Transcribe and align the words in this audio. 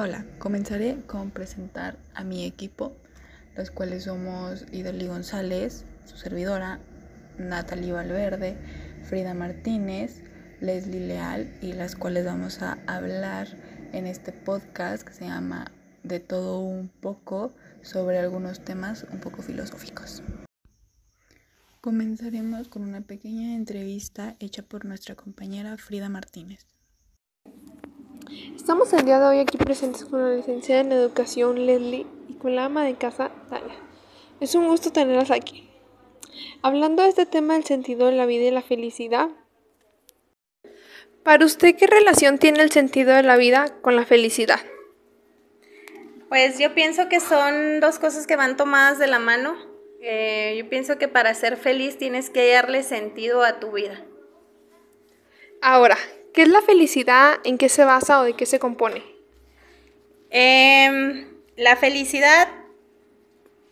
Hola, 0.00 0.24
comenzaré 0.38 1.02
con 1.08 1.32
presentar 1.32 1.98
a 2.14 2.22
mi 2.22 2.44
equipo, 2.44 2.96
los 3.56 3.72
cuales 3.72 4.04
somos 4.04 4.64
Idoli 4.70 5.08
González, 5.08 5.86
su 6.04 6.16
servidora, 6.16 6.78
Natalie 7.36 7.90
Valverde, 7.90 8.56
Frida 9.02 9.34
Martínez, 9.34 10.22
Leslie 10.60 11.04
Leal 11.04 11.52
y 11.60 11.72
las 11.72 11.96
cuales 11.96 12.24
vamos 12.24 12.62
a 12.62 12.78
hablar 12.86 13.48
en 13.92 14.06
este 14.06 14.30
podcast 14.30 15.02
que 15.02 15.14
se 15.14 15.24
llama 15.24 15.72
De 16.04 16.20
todo 16.20 16.60
un 16.60 16.90
poco 16.90 17.52
sobre 17.82 18.20
algunos 18.20 18.64
temas 18.64 19.04
un 19.10 19.18
poco 19.18 19.42
filosóficos. 19.42 20.22
Comenzaremos 21.80 22.68
con 22.68 22.82
una 22.82 23.00
pequeña 23.00 23.56
entrevista 23.56 24.36
hecha 24.38 24.62
por 24.62 24.84
nuestra 24.84 25.16
compañera 25.16 25.76
Frida 25.76 26.08
Martínez. 26.08 26.77
Estamos 28.54 28.92
el 28.92 29.04
día 29.04 29.18
de 29.18 29.26
hoy 29.26 29.38
aquí 29.40 29.58
presentes 29.58 30.04
con 30.04 30.22
la 30.22 30.36
licenciada 30.36 30.80
en 30.82 30.92
Educación 30.92 31.66
Leslie 31.66 32.06
y 32.28 32.34
con 32.34 32.54
la 32.54 32.66
ama 32.66 32.84
de 32.84 32.94
casa 32.94 33.30
Tala. 33.48 33.74
Es 34.40 34.54
un 34.54 34.68
gusto 34.68 34.90
tenerlas 34.90 35.30
aquí. 35.30 35.70
Hablando 36.62 37.02
de 37.02 37.08
este 37.08 37.26
tema 37.26 37.54
del 37.54 37.64
sentido 37.64 38.06
de 38.06 38.12
la 38.12 38.26
vida 38.26 38.44
y 38.44 38.50
la 38.50 38.62
felicidad. 38.62 39.28
Para 41.22 41.44
usted, 41.44 41.76
¿qué 41.76 41.86
relación 41.86 42.38
tiene 42.38 42.62
el 42.62 42.70
sentido 42.70 43.14
de 43.14 43.22
la 43.22 43.36
vida 43.36 43.80
con 43.80 43.96
la 43.96 44.04
felicidad? 44.04 44.60
Pues 46.28 46.58
yo 46.58 46.74
pienso 46.74 47.08
que 47.08 47.20
son 47.20 47.80
dos 47.80 47.98
cosas 47.98 48.26
que 48.26 48.36
van 48.36 48.56
tomadas 48.56 48.98
de 48.98 49.06
la 49.06 49.18
mano. 49.18 49.56
Eh, 50.00 50.56
yo 50.58 50.68
pienso 50.68 50.98
que 50.98 51.08
para 51.08 51.34
ser 51.34 51.56
feliz 51.56 51.98
tienes 51.98 52.30
que 52.30 52.52
darle 52.52 52.82
sentido 52.82 53.42
a 53.42 53.60
tu 53.60 53.72
vida. 53.72 54.04
Ahora, 55.60 55.96
¿Qué 56.34 56.42
es 56.42 56.48
la 56.48 56.62
felicidad? 56.62 57.38
¿En 57.44 57.58
qué 57.58 57.68
se 57.68 57.84
basa 57.84 58.20
o 58.20 58.24
de 58.24 58.34
qué 58.34 58.46
se 58.46 58.58
compone? 58.58 59.02
Em, 60.30 61.26
la 61.56 61.76
felicidad 61.76 62.48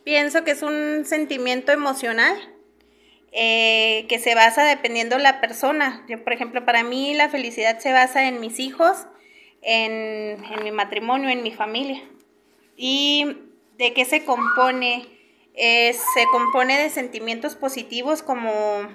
pienso 0.04 0.44
que 0.44 0.52
es 0.52 0.62
un 0.62 1.04
sentimiento 1.04 1.72
emocional 1.72 2.36
eh, 3.32 4.06
que 4.08 4.18
se 4.18 4.34
basa 4.34 4.64
dependiendo 4.64 5.18
la 5.18 5.40
persona. 5.40 6.04
Yo, 6.08 6.24
por 6.24 6.32
ejemplo, 6.32 6.64
para 6.64 6.82
mí 6.82 7.14
la 7.14 7.28
felicidad 7.28 7.78
se 7.78 7.92
basa 7.92 8.26
en 8.28 8.40
mis 8.40 8.58
hijos, 8.58 9.06
en, 9.62 10.38
mi 10.62 10.70
matrimonio, 10.70 11.28
en 11.28 11.42
mi 11.42 11.52
familia. 11.52 12.02
¿Y 12.76 13.36
de 13.78 13.92
qué 13.92 14.04
se 14.04 14.24
compone? 14.24 15.12
se 15.58 16.26
compone 16.32 16.76
de 16.76 16.90
sentimientos 16.90 17.56
positivos 17.56 18.22
como 18.22 18.86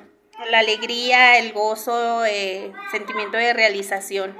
la 0.49 0.59
alegría, 0.59 1.37
el 1.37 1.53
gozo, 1.53 2.25
el 2.25 2.33
eh, 2.33 2.73
sentimiento 2.91 3.37
de 3.37 3.53
realización. 3.53 4.35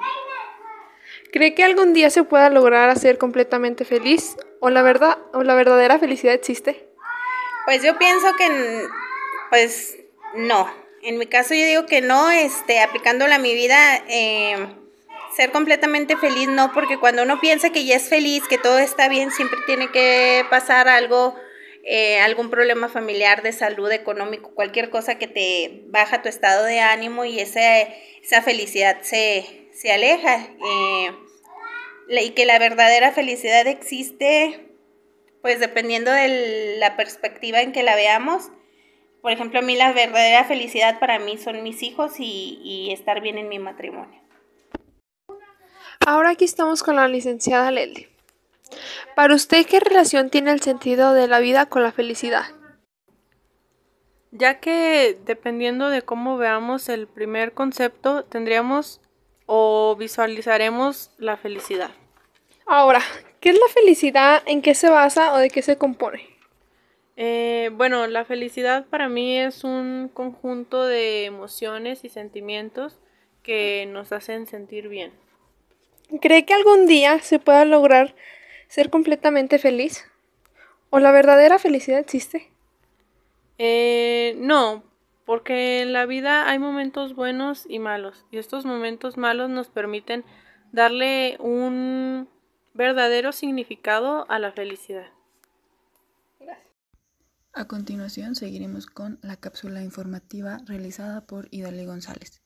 ¿Cree 1.32 1.54
que 1.54 1.64
algún 1.64 1.94
día 1.94 2.10
se 2.10 2.24
pueda 2.24 2.50
lograr 2.50 2.98
ser 2.98 3.18
completamente 3.18 3.86
feliz? 3.86 4.36
¿O 4.60 4.70
la 4.70 4.82
verdad 4.82 5.18
o 5.34 5.44
la 5.44 5.56
verdadera 5.56 5.98
felicidad 5.98 6.34
existe? 6.34 6.88
Pues 7.66 7.84
yo 7.84 7.98
pienso 7.98 8.36
que 8.36 8.88
pues 9.50 9.98
no. 10.36 10.70
En 11.04 11.18
mi 11.18 11.26
caso 11.26 11.54
yo 11.54 11.66
digo 11.66 11.86
que 11.86 12.02
no, 12.02 12.30
este, 12.30 12.82
aplicándola 12.82 13.36
a 13.36 13.40
mi 13.40 13.54
vida, 13.54 14.04
eh, 14.08 14.68
ser 15.36 15.52
completamente 15.52 16.18
feliz 16.18 16.48
no, 16.48 16.74
porque 16.74 16.98
cuando 16.98 17.24
uno 17.24 17.40
piensa 17.40 17.72
que 17.72 17.86
ya 17.86 17.96
es 17.96 18.10
feliz, 18.10 18.44
que 18.48 18.58
todo 18.58 18.78
está 18.80 19.08
bien, 19.08 19.32
siempre 19.32 19.60
tiene 19.66 19.90
que 19.92 20.46
pasar 20.50 20.88
algo 20.88 21.36
eh, 21.84 22.20
algún 22.20 22.50
problema 22.50 22.90
familiar 22.90 23.42
de 23.42 23.54
salud, 23.54 23.92
económico, 23.92 24.54
cualquier 24.54 24.90
cosa 24.90 25.18
que 25.18 25.28
te 25.28 25.84
baja 25.88 26.22
tu 26.22 26.30
estado 26.30 26.64
de 26.66 26.80
ánimo 26.80 27.26
y 27.26 27.40
esa 27.40 28.42
felicidad 28.44 29.02
se, 29.02 29.68
aleja. 29.92 30.48
Eh, 30.66 31.12
y 32.10 32.32
que 32.32 32.46
la 32.46 32.60
verdadera 32.60 33.12
felicidad 33.12 33.66
existe, 33.68 34.70
pues 35.42 35.60
dependiendo 35.60 36.12
de 36.12 36.78
la 36.78 36.98
perspectiva 36.98 37.62
en 37.62 37.72
que 37.72 37.84
la 37.84 37.96
veamos. 37.96 38.52
Por 39.22 39.32
ejemplo, 39.32 39.60
a 39.60 39.62
mí 39.64 39.76
la 39.76 39.92
verdadera 39.94 40.44
felicidad 40.44 41.00
para 41.00 41.20
mí 41.20 41.38
son 41.38 41.64
mis 41.64 41.82
hijos 41.84 42.20
y, 42.20 42.60
y 42.64 42.92
estar 42.92 43.22
bien 43.22 43.38
en 43.38 43.50
mi 43.50 43.60
matrimonio. 43.60 44.22
Ahora 46.06 46.32
aquí 46.32 46.46
estamos 46.46 46.84
con 46.84 46.96
la 46.96 47.08
licenciada 47.08 47.72
Lely. 47.72 48.11
Para 49.16 49.36
usted, 49.36 49.66
¿qué 49.66 49.80
relación 49.80 50.30
tiene 50.30 50.52
el 50.52 50.62
sentido 50.62 51.14
de 51.14 51.28
la 51.28 51.40
vida 51.40 51.66
con 51.66 51.84
la 51.84 51.92
felicidad? 51.92 52.46
Ya 54.32 54.60
que 54.60 55.20
dependiendo 55.26 55.90
de 55.90 56.04
cómo 56.04 56.38
veamos 56.38 56.88
el 56.90 57.08
primer 57.08 57.54
concepto, 57.54 58.24
tendríamos 58.24 59.02
o 59.46 59.96
visualizaremos 59.98 61.12
la 61.18 61.36
felicidad. 61.36 61.92
Ahora, 62.66 63.02
¿qué 63.42 63.50
es 63.50 63.56
la 63.56 63.68
felicidad? 63.74 64.44
¿En 64.46 64.62
qué 64.62 64.76
se 64.76 64.90
basa 64.90 65.34
o 65.34 65.38
de 65.38 65.50
qué 65.50 65.62
se 65.62 65.78
compone? 65.78 66.26
Eh, 67.18 67.70
bueno, 67.74 68.08
la 68.08 68.24
felicidad 68.24 68.86
para 68.88 69.10
mí 69.10 69.38
es 69.38 69.66
un 69.66 70.10
conjunto 70.14 70.86
de 70.86 71.26
emociones 71.26 72.06
y 72.06 72.10
sentimientos 72.10 72.98
que 73.44 73.86
nos 73.88 74.12
hacen 74.12 74.48
sentir 74.48 74.88
bien. 74.88 75.12
¿Cree 76.22 76.46
que 76.46 76.54
algún 76.54 76.88
día 76.88 77.20
se 77.20 77.40
pueda 77.40 77.66
lograr 77.66 78.16
ser 78.72 78.90
completamente 78.90 79.60
feliz? 79.60 80.06
¿O 80.92 81.00
la 81.00 81.12
verdadera 81.12 81.60
felicidad 81.60 82.00
existe? 82.00 82.50
Eh, 83.58 84.34
no, 84.38 84.84
porque 85.26 85.82
en 85.82 85.92
la 85.92 86.06
vida 86.06 86.50
hay 86.50 86.58
momentos 86.58 87.14
buenos 87.14 87.66
y 87.68 87.80
malos, 87.80 88.26
y 88.32 88.38
estos 88.38 88.66
momentos 88.66 89.18
malos 89.18 89.50
nos 89.50 89.68
permiten 89.68 90.24
darle 90.72 91.36
un 91.40 92.30
verdadero 92.74 93.34
significado 93.34 94.26
a 94.30 94.40
la 94.40 94.54
felicidad. 94.54 95.08
A 97.54 97.68
continuación 97.68 98.36
seguiremos 98.36 98.86
con 98.86 99.20
la 99.22 99.36
cápsula 99.36 99.84
informativa 99.84 100.60
realizada 100.66 101.26
por 101.26 101.50
Idale 101.52 101.86
González. 101.86 102.41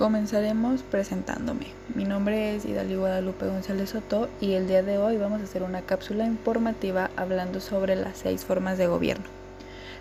Comenzaremos 0.00 0.82
presentándome. 0.82 1.66
Mi 1.94 2.04
nombre 2.04 2.56
es 2.56 2.64
Idali 2.64 2.96
Guadalupe 2.96 3.44
González 3.44 3.90
Soto 3.90 4.30
y 4.40 4.54
el 4.54 4.66
día 4.66 4.82
de 4.82 4.96
hoy 4.96 5.18
vamos 5.18 5.42
a 5.42 5.44
hacer 5.44 5.62
una 5.62 5.82
cápsula 5.82 6.24
informativa 6.24 7.10
hablando 7.16 7.60
sobre 7.60 7.96
las 7.96 8.16
seis 8.16 8.46
formas 8.46 8.78
de 8.78 8.86
gobierno. 8.86 9.26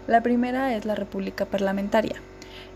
La 0.08 0.24
primera 0.24 0.74
es 0.74 0.86
la 0.86 0.96
república 0.96 1.44
parlamentaria. 1.44 2.16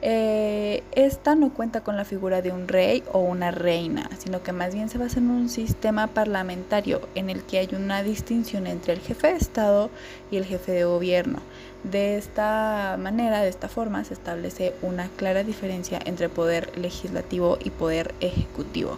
Eh, 0.01 0.83
esta 0.91 1.35
no 1.35 1.53
cuenta 1.53 1.81
con 1.81 1.95
la 1.95 2.03
figura 2.03 2.41
de 2.41 2.51
un 2.51 2.67
rey 2.67 3.03
o 3.13 3.19
una 3.19 3.51
reina, 3.51 4.09
sino 4.19 4.43
que 4.43 4.51
más 4.51 4.73
bien 4.73 4.89
se 4.89 4.97
basa 4.97 5.19
en 5.19 5.29
un 5.29 5.49
sistema 5.49 6.07
parlamentario 6.07 7.01
en 7.15 7.29
el 7.29 7.43
que 7.43 7.59
hay 7.59 7.69
una 7.73 8.03
distinción 8.03 8.67
entre 8.67 8.93
el 8.93 8.99
jefe 8.99 9.27
de 9.27 9.37
Estado 9.37 9.89
y 10.29 10.37
el 10.37 10.45
jefe 10.45 10.73
de 10.73 10.83
gobierno. 10.83 11.39
De 11.83 12.17
esta 12.17 12.97
manera, 12.99 13.41
de 13.41 13.49
esta 13.49 13.69
forma, 13.69 14.03
se 14.03 14.13
establece 14.13 14.73
una 14.81 15.07
clara 15.09 15.43
diferencia 15.43 15.99
entre 16.05 16.29
poder 16.29 16.77
legislativo 16.77 17.57
y 17.63 17.69
poder 17.69 18.13
ejecutivo. 18.19 18.97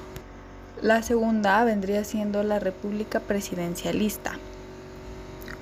La 0.82 1.02
segunda 1.02 1.64
vendría 1.64 2.04
siendo 2.04 2.44
la 2.44 2.60
república 2.60 3.20
presidencialista. 3.20 4.38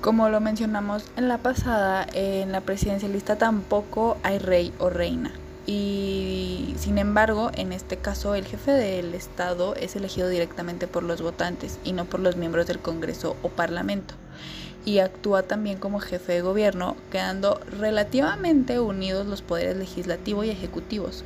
Como 0.04 0.28
lo 0.28 0.38
mencionamos 0.38 1.06
en 1.16 1.28
la 1.28 1.38
pasada, 1.38 2.06
en 2.12 2.52
la 2.52 2.60
presidencialista 2.60 3.38
tampoco 3.38 4.18
hay 4.22 4.36
rey 4.36 4.70
o 4.78 4.90
reina. 4.90 5.32
Y 5.66 6.74
sin 6.76 6.98
embargo, 6.98 7.50
en 7.54 7.72
este 7.72 7.96
caso, 7.96 8.34
el 8.34 8.44
jefe 8.44 8.72
del 8.72 9.14
Estado 9.14 9.74
es 9.76 9.96
elegido 9.96 10.28
directamente 10.28 10.86
por 10.86 11.04
los 11.04 11.22
votantes 11.22 11.78
y 11.84 11.92
no 11.92 12.04
por 12.04 12.20
los 12.20 12.36
miembros 12.36 12.66
del 12.66 12.80
Congreso 12.80 13.34
o 13.40 13.48
Parlamento. 13.48 14.12
Y 14.84 14.98
actúa 14.98 15.44
también 15.44 15.78
como 15.78 16.00
jefe 16.00 16.34
de 16.34 16.42
gobierno, 16.42 16.96
quedando 17.10 17.58
relativamente 17.80 18.80
unidos 18.80 19.26
los 19.26 19.40
poderes 19.40 19.78
legislativo 19.78 20.44
y 20.44 20.50
ejecutivos. 20.50 21.24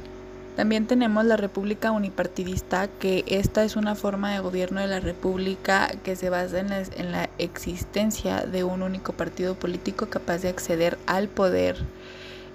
También 0.58 0.88
tenemos 0.88 1.24
la 1.24 1.36
República 1.36 1.92
Unipartidista, 1.92 2.88
que 2.88 3.22
esta 3.28 3.62
es 3.62 3.76
una 3.76 3.94
forma 3.94 4.32
de 4.32 4.40
gobierno 4.40 4.80
de 4.80 4.88
la 4.88 4.98
República 4.98 5.88
que 6.02 6.16
se 6.16 6.30
basa 6.30 6.58
en 6.58 7.12
la, 7.12 7.30
existencia 7.38 8.40
de 8.40 8.64
un 8.64 8.82
único 8.82 9.12
partido 9.12 9.54
político 9.54 10.10
capaz 10.10 10.38
de 10.38 10.48
acceder 10.48 10.98
al 11.06 11.28
poder. 11.28 11.76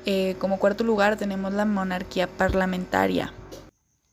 Eh, 0.06 0.36
como 0.38 0.60
cuarto 0.60 0.84
lugar 0.84 1.16
tenemos 1.16 1.54
la 1.54 1.64
monarquía 1.64 2.28
parlamentaria. 2.28 3.34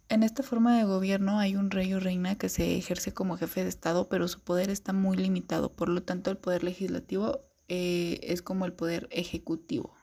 En 0.09 0.23
esta 0.23 0.45
forma 0.45 0.79
de 0.79 0.85
gobierno 0.85 1.41
hay 1.41 1.57
un 1.57 1.73
rey 1.73 1.93
o 1.93 1.99
reina 1.99 2.37
que 2.37 2.49
se 2.49 2.77
ejerce 2.77 3.13
como 3.13 3.39
jefe 3.39 3.65
de 3.65 3.71
Estado, 3.71 4.09
pero 4.09 4.29
su 4.29 4.39
poder 4.39 4.71
está 4.71 4.93
muy 4.93 5.17
limitado, 5.17 5.73
por 5.73 5.89
lo 5.89 6.05
tanto 6.05 6.31
el 6.31 6.37
poder 6.37 6.63
legislativo 6.63 7.41
eh, 7.67 8.21
es 8.23 8.41
como 8.41 8.67
el 8.67 8.73
poder 8.73 9.09
ejecutivo. 9.11 9.97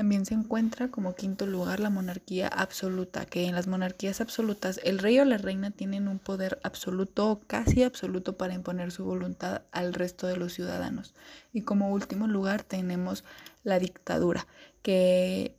También 0.00 0.24
se 0.24 0.32
encuentra 0.32 0.88
como 0.88 1.14
quinto 1.14 1.44
lugar 1.44 1.78
la 1.78 1.90
monarquía 1.90 2.48
absoluta, 2.48 3.26
que 3.26 3.44
en 3.44 3.54
las 3.54 3.66
monarquías 3.66 4.22
absolutas 4.22 4.80
el 4.82 4.98
rey 4.98 5.18
o 5.18 5.26
la 5.26 5.36
reina 5.36 5.72
tienen 5.72 6.08
un 6.08 6.18
poder 6.18 6.58
absoluto 6.62 7.30
o 7.30 7.40
casi 7.40 7.82
absoluto 7.82 8.38
para 8.38 8.54
imponer 8.54 8.92
su 8.92 9.04
voluntad 9.04 9.60
al 9.72 9.92
resto 9.92 10.26
de 10.26 10.38
los 10.38 10.54
ciudadanos. 10.54 11.14
Y 11.52 11.60
como 11.60 11.90
último 11.90 12.28
lugar 12.28 12.62
tenemos 12.62 13.24
la 13.62 13.78
dictadura, 13.78 14.46
que, 14.80 15.54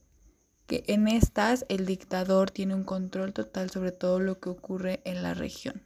que 0.66 0.86
en 0.88 1.08
estas 1.08 1.64
el 1.70 1.86
dictador 1.86 2.50
tiene 2.50 2.74
un 2.74 2.84
control 2.84 3.34
total 3.34 3.70
sobre 3.70 3.92
todo 3.92 4.20
lo 4.20 4.40
que 4.40 4.50
ocurre 4.50 5.02
en 5.06 5.22
la 5.22 5.36
región. 5.36 5.84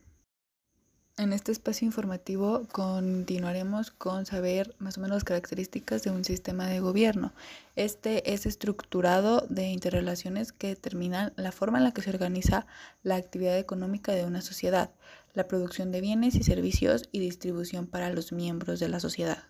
En 1.17 1.31
este 1.31 1.53
espacio 1.53 1.85
informativo 1.85 2.67
continuaremos 2.73 3.89
con 3.89 4.25
saber 4.25 4.75
más 4.79 4.97
o 4.97 5.01
menos 5.01 5.15
las 5.15 5.23
características 5.23 6.03
de 6.03 6.11
un 6.11 6.25
sistema 6.25 6.67
de 6.67 6.81
gobierno. 6.81 7.31
Este 7.77 8.33
es 8.33 8.45
estructurado 8.45 9.47
de 9.49 9.67
interrelaciones 9.67 10.51
que 10.51 10.67
determinan 10.67 11.31
la 11.37 11.53
forma 11.53 11.77
en 11.77 11.85
la 11.85 11.93
que 11.93 12.01
se 12.01 12.09
organiza 12.09 12.67
la 13.01 13.15
actividad 13.15 13.57
económica 13.57 14.11
de 14.11 14.25
una 14.25 14.41
sociedad, 14.41 14.91
la 15.33 15.47
producción 15.47 15.93
de 15.93 16.01
bienes 16.01 16.35
y 16.35 16.43
servicios 16.43 17.07
y 17.13 17.19
distribución 17.19 17.87
para 17.87 18.09
los 18.09 18.33
miembros 18.33 18.81
de 18.81 18.89
la 18.89 18.99
sociedad. 18.99 19.45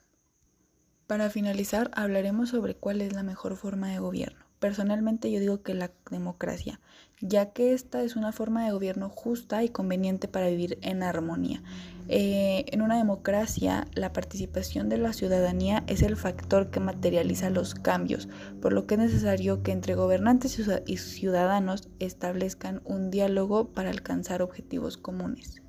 Para 1.07 1.31
finalizar, 1.31 1.89
hablaremos 1.95 2.49
sobre 2.49 2.75
cuál 2.75 3.01
es 3.01 3.13
la 3.13 3.23
mejor 3.23 3.57
forma 3.57 3.89
de 3.89 3.97
gobierno. 3.97 4.44
Personalmente 4.65 5.31
yo 5.31 5.39
digo 5.39 5.61
que 5.61 5.75
la 5.75 5.91
democracia, 6.09 6.79
ya 7.21 7.53
que 7.53 7.73
esta 7.73 8.01
es 8.01 8.15
una 8.15 8.31
forma 8.31 8.65
de 8.65 8.71
gobierno 8.71 9.09
justa 9.09 9.63
y 9.63 9.69
conveniente 9.69 10.27
para 10.27 10.47
vivir 10.47 10.79
en 10.81 11.03
armonía. 11.03 11.61
Eh, 12.07 12.65
en 12.69 12.81
una 12.81 12.97
democracia, 12.97 13.85
la 13.93 14.11
participación 14.11 14.89
de 14.89 14.97
la 14.97 15.13
ciudadanía 15.13 15.83
es 15.85 16.01
el 16.01 16.15
factor 16.15 16.71
que 16.71 16.79
materializa 16.79 17.51
los 17.51 17.75
cambios, 17.75 18.27
por 18.59 18.73
lo 18.73 18.87
que 18.87 18.95
es 18.95 19.01
necesario 19.01 19.61
que 19.61 19.71
entre 19.71 19.93
gobernantes 19.93 20.59
y 20.87 20.97
ciudadanos 20.97 21.87
establezcan 21.99 22.81
un 22.85 23.11
diálogo 23.11 23.71
para 23.71 23.91
alcanzar 23.91 24.41
objetivos 24.41 24.97
comunes. 24.97 25.61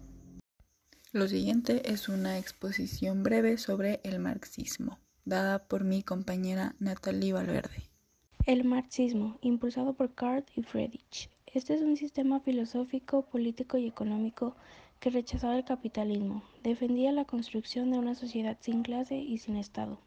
Lo 1.12 1.28
siguiente 1.28 1.92
es 1.92 2.08
una 2.08 2.38
exposición 2.38 3.22
breve 3.22 3.58
sobre 3.58 4.00
el 4.04 4.20
marxismo, 4.20 5.00
dada 5.26 5.68
por 5.68 5.84
mi 5.84 6.02
compañera 6.02 6.76
Natalie 6.78 7.34
Valverde. 7.34 7.90
El 8.46 8.62
marxismo, 8.62 9.38
impulsado 9.40 9.94
por 9.94 10.14
Karl 10.14 10.44
y 10.54 10.62
Friedrich. 10.62 11.28
Este 11.52 11.74
es 11.74 11.82
un 11.82 11.96
sistema 11.96 12.38
filosófico, 12.38 13.22
político 13.22 13.76
y 13.76 13.88
económico 13.88 14.54
que 15.00 15.10
rechazaba 15.10 15.56
el 15.58 15.64
capitalismo, 15.64 16.44
defendía 16.62 17.10
la 17.10 17.24
construcción 17.24 17.90
de 17.90 17.98
una 17.98 18.14
sociedad 18.14 18.56
sin 18.60 18.84
clase 18.84 19.16
y 19.16 19.38
sin 19.38 19.56
Estado. 19.56 19.98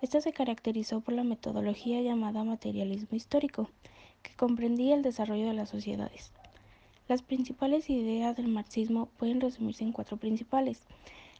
Esta 0.00 0.20
se 0.20 0.32
caracterizó 0.32 1.02
por 1.02 1.14
la 1.14 1.22
metodología 1.22 2.02
llamada 2.02 2.42
materialismo 2.42 3.16
histórico, 3.16 3.70
que 4.24 4.34
comprendía 4.34 4.96
el 4.96 5.02
desarrollo 5.02 5.46
de 5.46 5.54
las 5.54 5.68
sociedades. 5.68 6.32
Las 7.06 7.22
principales 7.22 7.88
ideas 7.90 8.36
del 8.36 8.48
marxismo 8.48 9.06
pueden 9.18 9.40
resumirse 9.40 9.84
en 9.84 9.92
cuatro 9.92 10.16
principales. 10.16 10.80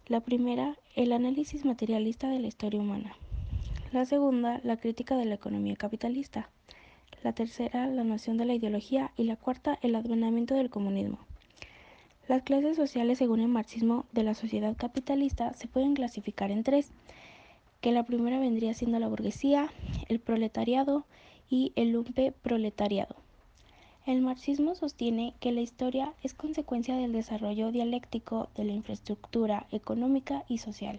La 0.06 0.20
primera, 0.20 0.78
el 0.94 1.10
análisis 1.14 1.64
materialista 1.64 2.28
de 2.28 2.38
la 2.38 2.46
historia 2.46 2.78
humana. 2.78 3.16
La 3.92 4.06
segunda, 4.06 4.58
la 4.64 4.78
crítica 4.78 5.18
de 5.18 5.26
la 5.26 5.34
economía 5.34 5.76
capitalista. 5.76 6.48
La 7.22 7.34
tercera, 7.34 7.86
la 7.88 8.04
noción 8.04 8.38
de 8.38 8.46
la 8.46 8.54
ideología. 8.54 9.12
Y 9.18 9.24
la 9.24 9.36
cuarta, 9.36 9.78
el 9.82 9.94
advenimiento 9.94 10.54
del 10.54 10.70
comunismo. 10.70 11.18
Las 12.26 12.42
clases 12.42 12.74
sociales 12.74 13.18
según 13.18 13.40
el 13.40 13.48
marxismo 13.48 14.06
de 14.12 14.22
la 14.22 14.32
sociedad 14.32 14.74
capitalista 14.78 15.52
se 15.52 15.68
pueden 15.68 15.92
clasificar 15.92 16.50
en 16.50 16.62
tres, 16.62 16.90
que 17.82 17.92
la 17.92 18.04
primera 18.04 18.38
vendría 18.38 18.72
siendo 18.72 18.98
la 18.98 19.08
burguesía, 19.08 19.70
el 20.08 20.20
proletariado 20.20 21.04
y 21.50 21.72
el 21.76 21.92
lumpe 21.92 22.32
proletariado. 22.32 23.16
El 24.06 24.22
marxismo 24.22 24.74
sostiene 24.74 25.34
que 25.38 25.52
la 25.52 25.60
historia 25.60 26.14
es 26.22 26.32
consecuencia 26.32 26.96
del 26.96 27.12
desarrollo 27.12 27.70
dialéctico 27.70 28.48
de 28.56 28.64
la 28.64 28.72
infraestructura 28.72 29.66
económica 29.70 30.44
y 30.48 30.56
social 30.56 30.98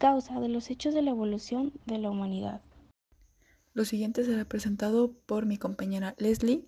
causa 0.00 0.40
de 0.40 0.48
los 0.48 0.70
hechos 0.70 0.94
de 0.94 1.02
la 1.02 1.10
evolución 1.10 1.72
de 1.84 1.98
la 1.98 2.10
humanidad. 2.10 2.62
Lo 3.74 3.84
siguiente 3.84 4.24
será 4.24 4.46
presentado 4.46 5.12
por 5.26 5.44
mi 5.44 5.58
compañera 5.58 6.14
Leslie. 6.18 6.64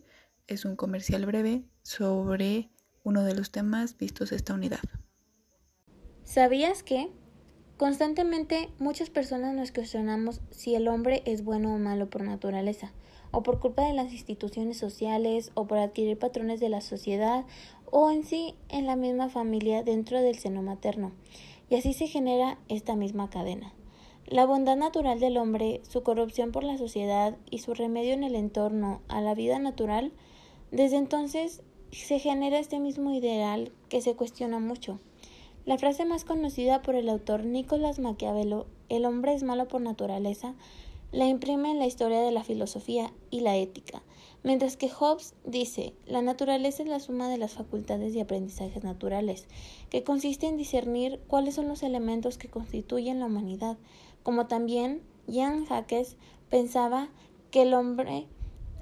Es 0.46 0.66
un 0.66 0.76
comercial 0.76 1.24
breve 1.24 1.64
sobre 1.82 2.70
uno 3.02 3.24
de 3.24 3.34
los 3.34 3.50
temas 3.50 3.96
vistos 3.96 4.32
esta 4.32 4.52
unidad. 4.52 4.82
¿Sabías 6.24 6.82
que? 6.82 7.10
Constantemente 7.78 8.68
muchas 8.78 9.08
personas 9.08 9.54
nos 9.54 9.72
cuestionamos 9.72 10.42
si 10.50 10.74
el 10.74 10.86
hombre 10.86 11.22
es 11.24 11.42
bueno 11.42 11.74
o 11.74 11.78
malo 11.78 12.10
por 12.10 12.22
naturaleza, 12.22 12.92
o 13.30 13.42
por 13.42 13.60
culpa 13.60 13.86
de 13.86 13.94
las 13.94 14.12
instituciones 14.12 14.76
sociales, 14.76 15.52
o 15.54 15.66
por 15.66 15.78
adquirir 15.78 16.18
patrones 16.18 16.60
de 16.60 16.68
la 16.68 16.82
sociedad, 16.82 17.46
o 17.90 18.10
en 18.10 18.24
sí 18.24 18.54
en 18.68 18.86
la 18.86 18.94
misma 18.94 19.30
familia 19.30 19.82
dentro 19.82 20.20
del 20.20 20.38
seno 20.38 20.60
materno 20.60 21.12
y 21.68 21.76
así 21.76 21.92
se 21.92 22.06
genera 22.06 22.58
esta 22.68 22.96
misma 22.96 23.30
cadena. 23.30 23.72
La 24.26 24.46
bondad 24.46 24.76
natural 24.76 25.20
del 25.20 25.36
hombre, 25.36 25.80
su 25.88 26.02
corrupción 26.02 26.52
por 26.52 26.64
la 26.64 26.78
sociedad 26.78 27.36
y 27.50 27.58
su 27.58 27.74
remedio 27.74 28.14
en 28.14 28.24
el 28.24 28.36
entorno 28.36 29.00
a 29.08 29.20
la 29.20 29.34
vida 29.34 29.58
natural, 29.58 30.12
desde 30.70 30.96
entonces 30.96 31.62
se 31.90 32.18
genera 32.18 32.58
este 32.58 32.78
mismo 32.78 33.12
ideal 33.12 33.72
que 33.88 34.00
se 34.00 34.14
cuestiona 34.14 34.58
mucho. 34.58 35.00
La 35.64 35.78
frase 35.78 36.04
más 36.04 36.24
conocida 36.24 36.82
por 36.82 36.94
el 36.94 37.08
autor 37.08 37.44
Nicolás 37.44 37.98
Maquiavelo, 37.98 38.66
el 38.88 39.04
hombre 39.04 39.34
es 39.34 39.42
malo 39.42 39.68
por 39.68 39.80
naturaleza, 39.80 40.54
la 41.12 41.26
imprime 41.26 41.70
en 41.70 41.78
la 41.78 41.86
historia 41.86 42.22
de 42.22 42.32
la 42.32 42.42
filosofía 42.42 43.12
y 43.30 43.40
la 43.40 43.56
ética, 43.56 44.02
mientras 44.42 44.78
que 44.78 44.88
Hobbes 44.88 45.34
dice, 45.44 45.92
la 46.06 46.22
naturaleza 46.22 46.82
es 46.82 46.88
la 46.88 47.00
suma 47.00 47.28
de 47.28 47.36
las 47.36 47.52
facultades 47.52 48.14
y 48.14 48.20
aprendizajes 48.20 48.82
naturales, 48.82 49.46
que 49.90 50.02
consiste 50.02 50.46
en 50.46 50.56
discernir 50.56 51.20
cuáles 51.28 51.54
son 51.54 51.68
los 51.68 51.82
elementos 51.82 52.38
que 52.38 52.48
constituyen 52.48 53.20
la 53.20 53.26
humanidad, 53.26 53.76
como 54.22 54.46
también 54.46 55.02
Jan 55.30 55.66
Jacques 55.66 56.16
pensaba 56.48 57.10
que 57.50 57.62
el 57.62 57.74
hombre 57.74 58.26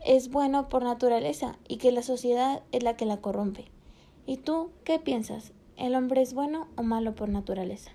es 0.07 0.31
bueno 0.31 0.69
por 0.69 0.85
naturaleza 0.85 1.59
y 1.69 1.77
que 1.77 1.93
la 1.93 2.03
sociedad 2.03 2.63
es 2.71 2.83
la 2.85 2.97
que 2.97 3.07
la 3.07 3.21
corrompe. 3.21 3.67
¿Y 4.27 4.37
tú 4.37 4.71
qué 4.85 4.99
piensas? 4.99 5.53
¿El 5.77 5.95
hombre 5.97 6.23
es 6.23 6.33
bueno 6.33 6.69
o 6.77 6.83
malo 6.83 7.15
por 7.15 7.29
naturaleza? 7.29 7.91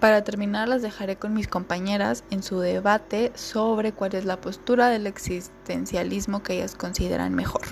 Para 0.00 0.22
terminar, 0.22 0.68
las 0.68 0.82
dejaré 0.82 1.16
con 1.16 1.34
mis 1.34 1.48
compañeras 1.48 2.22
en 2.30 2.44
su 2.44 2.60
debate 2.60 3.32
sobre 3.34 3.92
cuál 3.92 4.14
es 4.14 4.24
la 4.24 4.40
postura 4.40 4.88
del 4.88 5.08
existencialismo 5.08 6.44
que 6.44 6.54
ellas 6.54 6.76
consideran 6.76 7.34
mejor. 7.34 7.62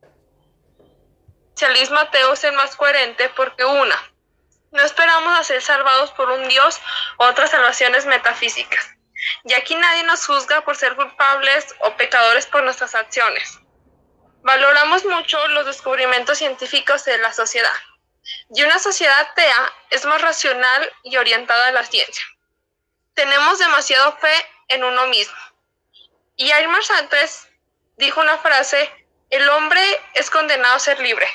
El 0.00 1.68
socialismo 1.68 1.98
ateo 1.98 2.32
es 2.32 2.44
el 2.44 2.54
más 2.54 2.76
coherente 2.76 3.28
porque 3.36 3.64
una, 3.64 3.96
no 4.70 4.82
esperamos 4.82 5.38
a 5.38 5.44
ser 5.44 5.62
salvados 5.62 6.12
por 6.12 6.30
un 6.30 6.46
Dios 6.48 6.80
o 7.18 7.24
otras 7.24 7.50
salvaciones 7.50 8.06
metafísicas, 8.06 8.90
y 9.44 9.52
aquí 9.54 9.74
nadie 9.74 10.04
nos 10.04 10.24
juzga 10.26 10.60
por 10.62 10.76
ser 10.76 10.94
culpables 10.94 11.74
o 11.80 11.96
pecadores 11.96 12.46
por 12.46 12.62
nuestras 12.62 12.94
acciones. 12.94 13.58
Valoramos 14.42 15.04
mucho 15.04 15.46
los 15.48 15.66
descubrimientos 15.66 16.38
científicos 16.38 17.04
de 17.04 17.18
la 17.18 17.32
sociedad 17.32 17.70
y 18.54 18.62
una 18.62 18.78
sociedad 18.78 19.18
atea 19.20 19.72
es 19.90 20.04
más 20.04 20.20
racional 20.20 20.90
y 21.02 21.16
orientada 21.16 21.68
a 21.68 21.72
la 21.72 21.84
ciencia. 21.84 22.24
Tenemos 23.14 23.58
demasiado 23.58 24.16
fe 24.18 24.34
en 24.68 24.84
uno 24.84 25.06
mismo. 25.06 25.36
Y 26.36 26.50
Aymar 26.50 26.82
Santos 26.82 27.46
dijo 27.96 28.20
una 28.20 28.38
frase, 28.38 28.90
el 29.30 29.48
hombre 29.48 29.80
es 30.14 30.30
condenado 30.30 30.74
a 30.74 30.80
ser 30.80 31.00
libre. 31.00 31.26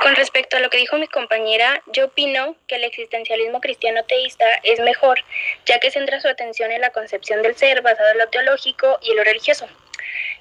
Con 0.00 0.16
respecto 0.16 0.56
a 0.56 0.60
lo 0.60 0.68
que 0.70 0.78
dijo 0.78 0.96
mi 0.96 1.06
compañera, 1.06 1.80
yo 1.86 2.06
opino 2.06 2.56
que 2.66 2.74
el 2.74 2.84
existencialismo 2.84 3.60
cristiano 3.60 4.04
teísta 4.04 4.44
es 4.64 4.80
mejor, 4.80 5.20
ya 5.64 5.78
que 5.78 5.92
centra 5.92 6.20
su 6.20 6.26
atención 6.26 6.72
en 6.72 6.80
la 6.80 6.90
concepción 6.90 7.42
del 7.42 7.56
ser 7.56 7.82
basado 7.82 8.10
en 8.10 8.18
lo 8.18 8.28
teológico 8.28 8.98
y 9.02 9.12
en 9.12 9.18
lo 9.18 9.24
religioso. 9.24 9.68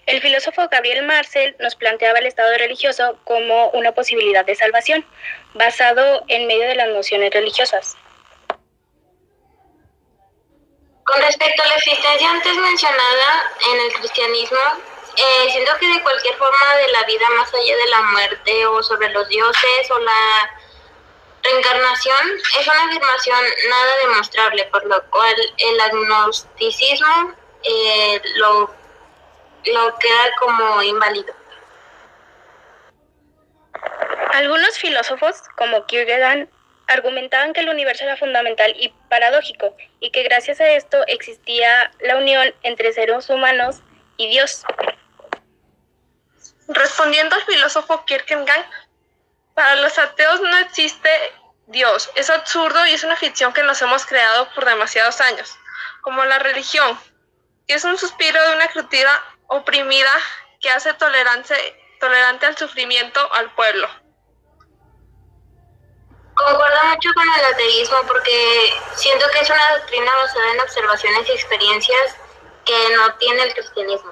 El 0.06 0.22
filósofo 0.22 0.68
Gabriel 0.70 1.06
Marcel 1.06 1.56
nos 1.60 1.76
planteaba 1.76 2.20
el 2.20 2.26
estado 2.26 2.58
religioso 2.58 3.18
como 3.24 3.70
una 3.70 3.92
posibilidad 3.92 4.44
de 4.44 4.56
salvación, 4.56 5.06
basado 5.54 6.24
en 6.28 6.48
medio 6.48 6.68
de 6.68 6.76
las 6.76 6.90
nociones 6.90 7.32
religiosas. 7.32 7.96
Con 11.04 11.22
respecto 11.22 11.64
a 11.64 11.68
la 11.68 11.76
existencia 11.76 12.32
antes 12.32 12.56
mencionada 12.56 13.52
en 13.72 13.80
el 13.82 13.94
cristianismo, 13.94 14.60
eh, 15.18 15.50
siento 15.52 15.72
que 15.80 15.88
de 15.88 16.02
cualquier 16.02 16.36
forma 16.36 16.76
de 16.78 16.88
la 16.90 17.04
vida 17.04 17.30
más 17.38 17.54
allá 17.54 17.76
de 17.76 17.88
la 17.88 18.02
muerte 18.02 18.66
o 18.68 18.82
sobre 18.82 19.10
los 19.10 19.28
dioses 19.28 19.92
o 19.92 20.00
la 20.00 20.52
reencarnación 21.44 22.30
es 22.60 22.68
una 22.68 22.86
afirmación 22.86 23.40
nada 23.70 23.98
demostrable, 24.08 24.66
por 24.72 24.86
lo 24.86 25.04
cual 25.10 25.36
el 25.58 25.82
agnosticismo 25.82 27.34
eh, 27.64 28.22
lo 28.36 28.81
lo 29.66 29.98
queda 29.98 30.32
como 30.40 30.82
inválido. 30.84 31.34
Algunos 34.34 34.78
filósofos, 34.78 35.42
como 35.58 35.86
Kierkegaard, 35.86 36.48
argumentaban 36.88 37.54
que 37.54 37.62
el 37.62 37.70
universo 37.70 38.04
era 38.04 38.18
fundamental 38.18 38.74
y 38.78 38.90
paradójico, 39.10 39.76
y 40.00 40.12
que 40.12 40.24
gracias 40.24 40.60
a 40.62 40.70
esto 40.70 41.04
existía 41.08 41.92
la 42.00 42.18
unión 42.18 42.54
entre 42.64 42.94
seres 42.94 43.30
humanos 43.30 43.82
y 44.18 44.30
Dios. 44.30 44.64
Respondiendo 46.68 47.36
al 47.36 47.44
filósofo 47.44 48.06
Kierkegaard, 48.06 48.66
para 49.54 49.76
los 49.76 49.98
ateos 49.98 50.40
no 50.42 50.58
existe 50.60 51.10
Dios. 51.68 52.10
Es 52.16 52.30
absurdo 52.30 52.86
y 52.86 52.94
es 52.94 53.04
una 53.04 53.16
ficción 53.16 53.54
que 53.54 53.64
nos 53.64 53.82
hemos 53.82 54.06
creado 54.06 54.50
por 54.54 54.66
demasiados 54.66 55.22
años, 55.22 55.58
como 56.02 56.24
la 56.26 56.40
religión, 56.40 57.00
que 57.68 57.76
es 57.76 57.84
un 57.84 57.98
suspiro 57.98 58.42
de 58.50 58.56
una 58.56 58.68
criatura 58.68 59.22
oprimida 59.52 60.12
que 60.62 60.70
hace 60.70 60.94
tolerancia 60.94 61.58
tolerante 62.00 62.46
al 62.46 62.58
sufrimiento 62.58 63.20
al 63.34 63.54
pueblo. 63.54 63.88
Concuerdo 66.34 66.78
mucho 66.86 67.10
con 67.14 67.24
el 67.38 67.54
ateísmo 67.54 67.98
porque 68.08 68.74
siento 68.96 69.26
que 69.34 69.42
es 69.42 69.50
una 69.50 69.78
doctrina 69.78 70.16
basada 70.16 70.52
en 70.54 70.62
observaciones 70.62 71.30
y 71.30 71.32
experiencias 71.34 72.16
que 72.66 72.96
no 72.96 73.14
tiene 73.16 73.44
el 73.44 73.54
cristianismo. 73.54 74.12